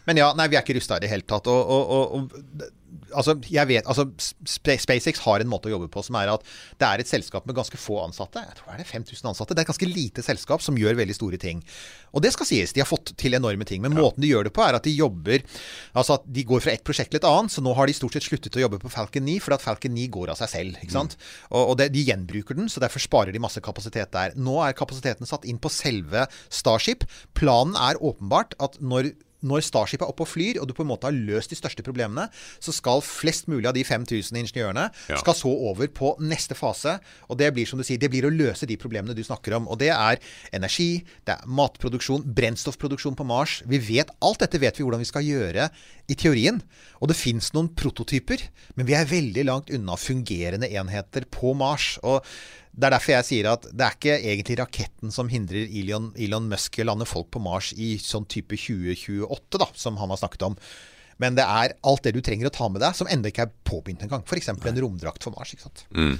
[0.07, 1.49] Men ja, nei, vi er ikke rusta i det hele tatt.
[1.51, 2.69] og, og, og
[3.17, 4.07] altså, jeg vet, altså,
[4.47, 6.45] SpaceX har en måte å jobbe på som er at
[6.81, 8.43] det er et selskap med ganske få ansatte.
[8.43, 9.55] Jeg tror det er 5000 ansatte.
[9.55, 11.63] Det er et ganske lite selskap som gjør veldig store ting.
[12.15, 13.83] Og det skal sies, de har fått til enorme ting.
[13.83, 14.03] Men ja.
[14.03, 15.45] måten de gjør det på, er at de jobber
[15.97, 17.53] Altså at de går fra et prosjekt til et annet.
[17.53, 19.95] Så nå har de stort sett sluttet å jobbe på Falcon 9, fordi at Falcon
[19.95, 20.79] 9 går av seg selv.
[20.81, 21.17] ikke sant?
[21.17, 21.25] Mm.
[21.51, 24.35] Og, og det, de gjenbruker den, så derfor sparer de masse kapasitet der.
[24.39, 27.05] Nå er kapasiteten satt inn på selve Starship.
[27.37, 29.13] Planen er åpenbart at når
[29.45, 31.83] når Starship er oppe og flyr, og du på en måte har løst de største
[31.85, 32.27] problemene,
[32.61, 35.19] så skal flest mulig av de 5000 ingeniørene ja.
[35.19, 36.97] skal så over på neste fase.
[37.29, 39.69] Og det blir som du sier, det blir å løse de problemene du snakker om.
[39.71, 40.21] Og det er
[40.55, 43.59] energi, det er matproduksjon, brennstoffproduksjon på Mars.
[43.69, 45.69] Vi vet, Alt dette vet vi hvordan vi skal gjøre
[46.11, 46.59] i teorien.
[47.01, 48.43] Og det fins noen prototyper,
[48.77, 51.95] men vi er veldig langt unna fungerende enheter på Mars.
[52.03, 52.25] og
[52.71, 56.47] det er derfor jeg sier at det er ikke egentlig raketten som hindrer Elon, Elon
[56.47, 60.45] Musk å lande folk på Mars i sånn type 2028, da, som han har snakket
[60.47, 60.55] om.
[61.21, 63.51] Men det er alt det du trenger å ta med deg, som ennå ikke er
[63.67, 64.23] påbegynt engang.
[64.23, 64.49] F.eks.
[64.53, 65.51] en romdrakt for Mars.
[65.51, 65.83] ikke sant?
[65.91, 66.15] Mm.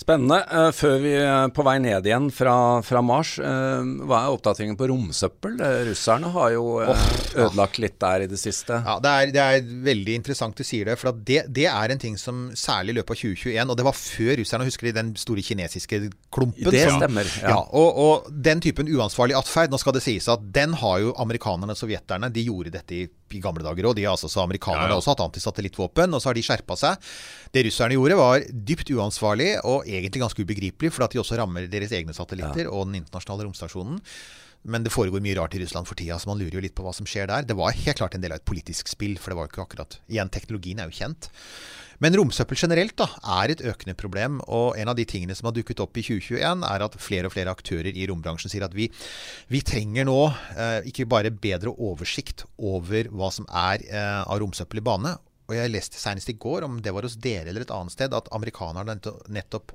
[0.00, 0.38] Spennende.
[0.48, 2.54] Uh, før vi er på vei ned igjen fra,
[2.86, 5.58] fra Mars, uh, hva er oppdateringen på romsøppel?
[5.60, 8.80] Uh, russerne har jo ødelagt litt der i det siste.
[8.80, 10.96] Ja, det er, det er veldig interessant du sier det.
[11.00, 13.98] For det, det, er en ting som særlig i løpet av 2021, og det var
[14.00, 16.72] før russerne, husker de den store kinesiske klumpen?
[16.72, 17.28] Det stemmer.
[17.42, 17.54] Ja.
[17.58, 21.12] ja og, og, den typen uansvarlig atferd, nå skal det sies at den har jo
[21.20, 23.04] amerikanerne og sovjeterne, de gjorde dette i
[23.36, 24.02] i gamle dager òg.
[24.10, 24.98] Altså, så amerikanerne ja, ja.
[25.00, 27.08] også hatt antisatellittvåpen, og så har de skjerpa seg.
[27.54, 31.70] Det russerne gjorde, var dypt uansvarlig og egentlig ganske ubegripelig, for at de også rammer
[31.70, 32.74] deres egne satellitter ja.
[32.74, 34.00] og den internasjonale romstasjonen.
[34.62, 36.84] Men det foregår mye rart i Russland for tida, så man lurer jo litt på
[36.84, 37.46] hva som skjer der.
[37.48, 39.64] Det var helt klart en del av et politisk spill, for det var jo ikke
[39.64, 41.30] akkurat Igjen, teknologien er jo kjent.
[42.00, 43.06] Men romsøppel generelt da,
[43.40, 44.38] er et økende problem.
[44.48, 47.34] Og en av de tingene som har dukket opp i 2021, er at flere og
[47.34, 48.88] flere aktører i rombransjen sier at vi,
[49.52, 54.80] vi trenger nå eh, ikke bare bedre oversikt over hva som er eh, av romsøppel
[54.80, 55.16] i bane,
[55.50, 58.14] og jeg leste senest i går, om det var hos dere eller et annet sted,
[58.14, 59.00] at amerikanerne
[59.34, 59.74] nettopp-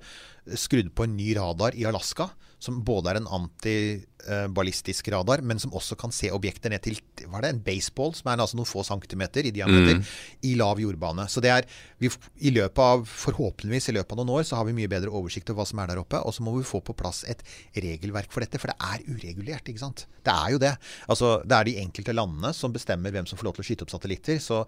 [0.56, 5.74] skrudd på en ny radar i Alaska, som både er en antiballistisk radar, men som
[5.76, 8.70] også kan se objekter ned til hva er det, en baseball, som er altså noen
[8.70, 10.02] få centimeter i diameter,
[10.48, 11.28] i lav jordbane.
[11.32, 11.70] Så det er,
[12.02, 12.10] vi,
[12.48, 15.52] i løpet av, forhåpentligvis i løpet av noen år, så har vi mye bedre oversikt
[15.52, 16.22] over hva som er der oppe.
[16.24, 17.44] Og så må vi få på plass et
[17.76, 20.08] regelverk for dette, for det er uregulert, ikke sant.
[20.26, 20.76] Det er jo det.
[21.12, 23.88] Altså, det er de enkelte landene som bestemmer hvem som får lov til å skyte
[23.88, 24.42] opp satellitter.
[24.42, 24.64] så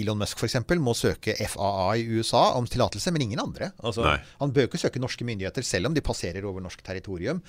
[0.00, 3.70] Elon Musk eksempel, må søke FAA i USA om tillatelse, men ingen andre.
[3.84, 7.42] Altså, han bør ikke søke norske myndigheter, selv om de passerer over norsk territorium.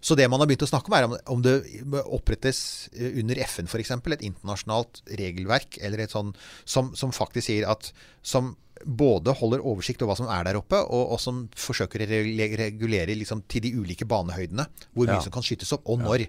[0.00, 1.56] Så det man har begynt å snakke om, er om, det
[2.04, 2.60] opprettes
[2.94, 3.96] eh, under FN f.eks.
[3.98, 6.34] et internasjonalt regelverk eller et sånn,
[6.64, 8.54] som, som faktisk sier at som
[8.86, 12.08] både holder oversikt over hva som er der oppe, og, og som forsøker å
[12.60, 14.68] regulere liksom, til de ulike banehøydene.
[14.94, 15.24] Hvor mye Ja.
[15.24, 16.28] som kan skytes opp, og når.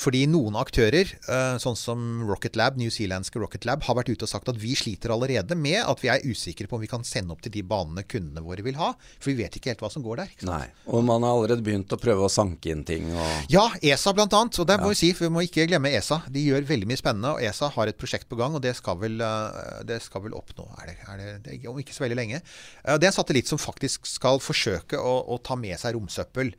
[0.00, 4.30] Fordi noen aktører, eh, sånn som Rocket Lab, newzealandske Rocket Lab, har vært ute og
[4.30, 7.32] sagt at vi sliter allerede med at vi er usikre på om vi kan sende
[7.34, 8.92] opp til de banene kundene våre vil ha.
[9.18, 10.34] For vi vet ikke helt hva som går der.
[10.48, 10.66] Nei.
[10.90, 14.58] Og man har allerede begynt å prøve å sanke inn ting og Ja, ESA annet.
[14.58, 16.22] Og det må vi si, for vi må ikke glemme ESA.
[16.30, 18.98] De gjør veldig mye spennende, og ESA har et prosjekt på gang, og det skal
[18.98, 22.18] vel, eh, det skal vel oppnå er det, er det, det, om ikke så veldig
[22.18, 22.40] lenge.
[22.84, 26.54] Eh, Det er en satellitt som faktisk skal forsøke å, å ta med seg romsøppel.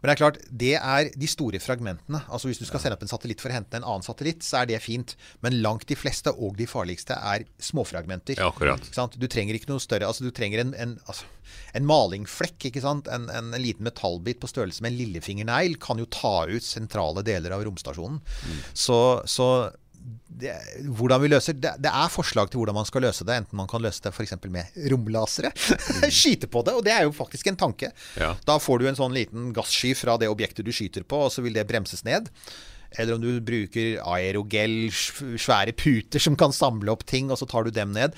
[0.00, 2.22] Men det er klart, det er de store fragmentene.
[2.30, 4.62] Altså Hvis du skal sende opp en satellitt for å hente en annen satellitt, så
[4.62, 5.16] er det fint.
[5.44, 8.40] Men langt de fleste, og de farligste, er småfragmenter.
[8.40, 8.88] Ja, akkurat.
[9.16, 11.28] Du trenger ikke noe større altså Du trenger en, en, altså,
[11.76, 12.70] en malingflekk.
[12.70, 13.10] ikke sant?
[13.12, 17.24] En, en, en liten metallbit på størrelse med en lillefingernegl kan jo ta ut sentrale
[17.26, 18.20] deler av romstasjonen.
[18.74, 19.50] Så, så
[20.40, 20.54] det,
[20.96, 23.36] hvordan vi løser det, det er forslag til hvordan man skal løse det.
[23.42, 24.36] Enten man kan løse det f.eks.
[24.48, 25.52] med romlasere.
[26.20, 26.76] Skyte på det.
[26.78, 27.92] Og det er jo faktisk en tanke.
[28.20, 28.32] Ja.
[28.46, 31.44] Da får du en sånn liten gassky fra det objektet du skyter på, og så
[31.44, 32.30] vil det bremses ned.
[32.98, 37.66] Eller om du bruker aerogel, svære puter som kan samle opp ting, og så tar
[37.66, 38.16] du dem ned.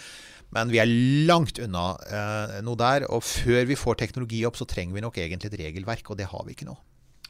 [0.52, 0.94] Men vi er
[1.28, 3.06] langt unna eh, noe der.
[3.12, 6.28] Og før vi får teknologi opp, så trenger vi nok egentlig et regelverk, og det
[6.32, 6.76] har vi ikke nå.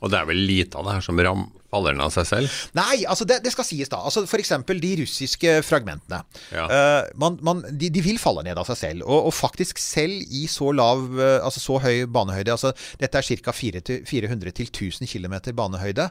[0.03, 2.61] Og det er vel lite av det her som ram, faller den av seg selv?
[2.77, 4.03] Nei, altså det, det skal sies da.
[4.05, 4.53] Altså F.eks.
[4.83, 6.23] de russiske fragmentene.
[6.53, 6.69] Ja.
[6.69, 9.07] Uh, man, man, de, de vil falle ned av seg selv.
[9.09, 13.43] Og, og faktisk selv i så lav, uh, altså så høy banehøyde altså Dette er
[13.43, 13.55] ca.
[13.57, 16.11] 400-1000 km banehøyde.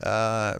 [0.00, 0.56] Uh,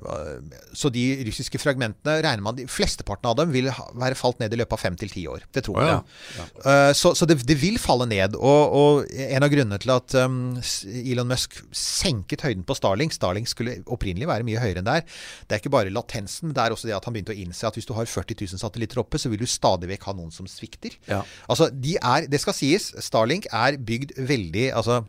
[0.77, 4.53] så de russiske fragmentene regner man de Flesteparten av dem vil ha, være falt ned
[4.53, 5.47] i løpet av fem til ti år.
[5.55, 6.01] Det tror jeg.
[6.37, 6.45] ja.
[6.71, 8.37] Eh, så så det, det vil falle ned.
[8.37, 10.59] Og, og en av grunnene til at um,
[11.01, 15.05] Elon Musk senket høyden på Starling Starling skulle opprinnelig være mye høyere enn der.
[15.46, 17.79] Det er ikke bare latensen, det er også det at han begynte å innse at
[17.79, 20.48] hvis du har 40 000 satellitter oppe, så vil du stadig vekk ha noen som
[20.50, 20.96] svikter.
[21.11, 21.22] Ja.
[21.50, 25.03] Altså, de er, Det skal sies, Starlink er bygd veldig altså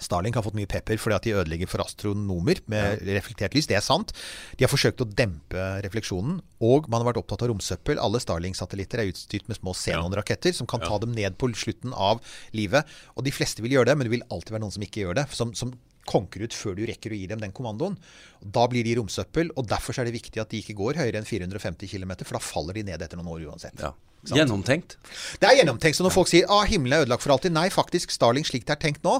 [0.00, 3.68] Starlink har fått mye pepper fordi at de ødelegger for astronomer med reflektert lys.
[3.70, 4.14] Det er sant.
[4.56, 6.40] De har forsøkt å dempe refleksjonen.
[6.64, 8.00] Og man har vært opptatt av romsøppel.
[8.02, 12.22] Alle Starlink-satellitter er utstyrt med små Xenon-raketter som kan ta dem ned på slutten av
[12.56, 12.88] livet.
[13.16, 15.20] Og de fleste vil gjøre det, men det vil alltid være noen som ikke gjør
[15.20, 15.28] det.
[15.36, 15.74] Som, som
[16.08, 17.98] konker ut før du rekker å gi dem den kommandoen.
[18.42, 21.28] Da blir de romsøppel, og derfor er det viktig at de ikke går høyere enn
[21.28, 23.78] 450 km, for da faller de ned etter noen år uansett.
[23.82, 23.94] ja.
[24.22, 24.38] Sant?
[24.38, 24.92] Gjennomtenkt.
[25.42, 25.98] Det er gjennomtenkt.
[25.98, 28.12] Så når folk sier ah, himmelen er ødelagt for alltid Nei, faktisk.
[28.14, 29.16] Starling slik det er tenkt nå,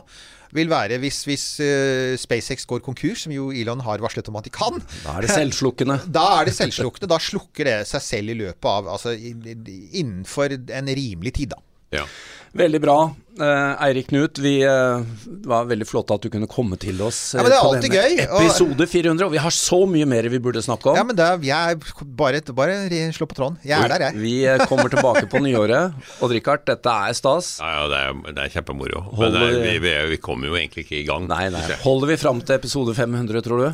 [0.55, 4.47] vil være hvis, hvis uh, SpaceX går konkurs, som jo Elon har varslet om at
[4.47, 4.79] de kan.
[5.03, 5.99] Da er det selvslukkende.
[6.19, 7.11] Da er det selvslukkende.
[7.11, 11.72] Da slukker det seg selv i løpet av Altså innenfor en rimelig tid, da.
[11.93, 12.07] Ja.
[12.53, 12.97] Veldig bra.
[13.41, 15.05] Eh, Eirik Knut, vi, eh,
[15.49, 17.35] var veldig flott at du kunne komme til oss.
[17.35, 20.05] eh, Ja, men det er alltid denne gøy, Episode 400, og vi har så mye
[20.11, 20.97] mer vi burde snakke om.
[21.01, 22.75] Ja, men det er, jeg er bare, bare
[23.17, 23.57] slå på tråden.
[23.65, 24.21] Jeg er der, jeg.
[24.21, 25.95] Vi eh, kommer tilbake på nyåret.
[26.21, 27.55] Odd Rikard, dette er stas.
[27.65, 29.01] Ja, ja, det er, det er kjempemoro.
[29.07, 31.25] Men Holder- det er, vi, vi, vi kommer jo egentlig ikke i gang.
[31.33, 31.63] Nei, nei.
[31.87, 33.73] Holder vi fram til episode 500, tror du?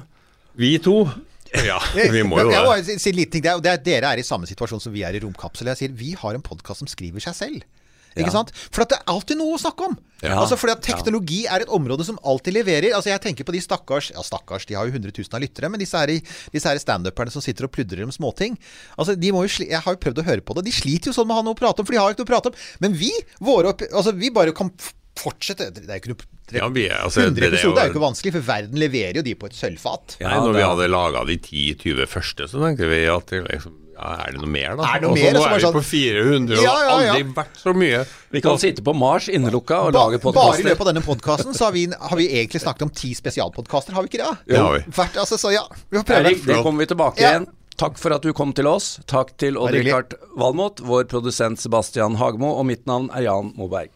[0.54, 1.00] Vi to?
[1.66, 1.80] Ja,
[2.14, 2.84] vi må jo det.
[2.86, 3.42] si- si ting.
[3.42, 5.66] Det er, dere er i samme situasjon som vi er i Romkapsel.
[5.74, 7.66] Jeg sier vi har en podkast som skriver seg selv.
[8.18, 8.36] Ikke Ja.
[8.42, 8.50] sant?
[8.70, 9.96] For at det er alltid noe å snakke om.
[10.22, 10.34] Ja.
[10.42, 12.90] Altså fordi at Teknologi er et område som alltid leverer.
[12.92, 15.70] Altså Jeg tenker på de stakkars Ja, stakkars, de har jo 100 000 av lyttere,
[15.70, 18.58] men disse er, i- disse standuperne som sitter og pludrer om småting.
[18.98, 20.64] Altså de må jo sli Jeg har jo prøvd å høre på det.
[20.64, 22.14] De sliter jo sånn med å ha noe å prate om, for de har jo
[22.16, 22.54] ikke noe å prate om.
[22.80, 24.70] Men vi, våre opp, Altså vi bare kan
[25.18, 25.72] fortsette.
[25.74, 27.88] Det er jo ikke noe Ja, er, altså, 100 det- det er jo- episoder er
[27.88, 30.16] jo ikke vanskelig, for verden leverer jo de på et sølvfat.
[30.20, 34.32] Ja, når vi hadde laga de 10-20 første, så tenkte vi at liksom, ja, er
[34.36, 34.86] det noe mer, da?
[34.94, 35.32] Er det noe Og mer?
[35.34, 37.12] Nå er vi på 400, og Ja, ja, ja.
[37.16, 38.04] aldri vært så mye.
[38.30, 40.64] Vi kan sitte på Mars innelukka og Ba, lage bare i podkaster.
[40.70, 44.02] løpet av denne podkasten så har vi, har vi egentlig snakket om ti spesialpodkaster, har
[44.06, 44.54] vi ikke det?
[44.54, 44.84] Ja, vi.
[44.94, 46.24] Hvert, altså, så ja, vi får prøve.
[46.30, 47.30] Erik, det kommer vi tilbake Ja.
[47.36, 47.48] igjen.
[47.78, 48.98] Takk for at du kom til oss.
[49.06, 49.92] Takk til Odd Bare hyggelig.
[49.94, 53.90] Rikard Valmot, vår produsent Sebastian Hagmo, og mitt navn er Jan Moberg.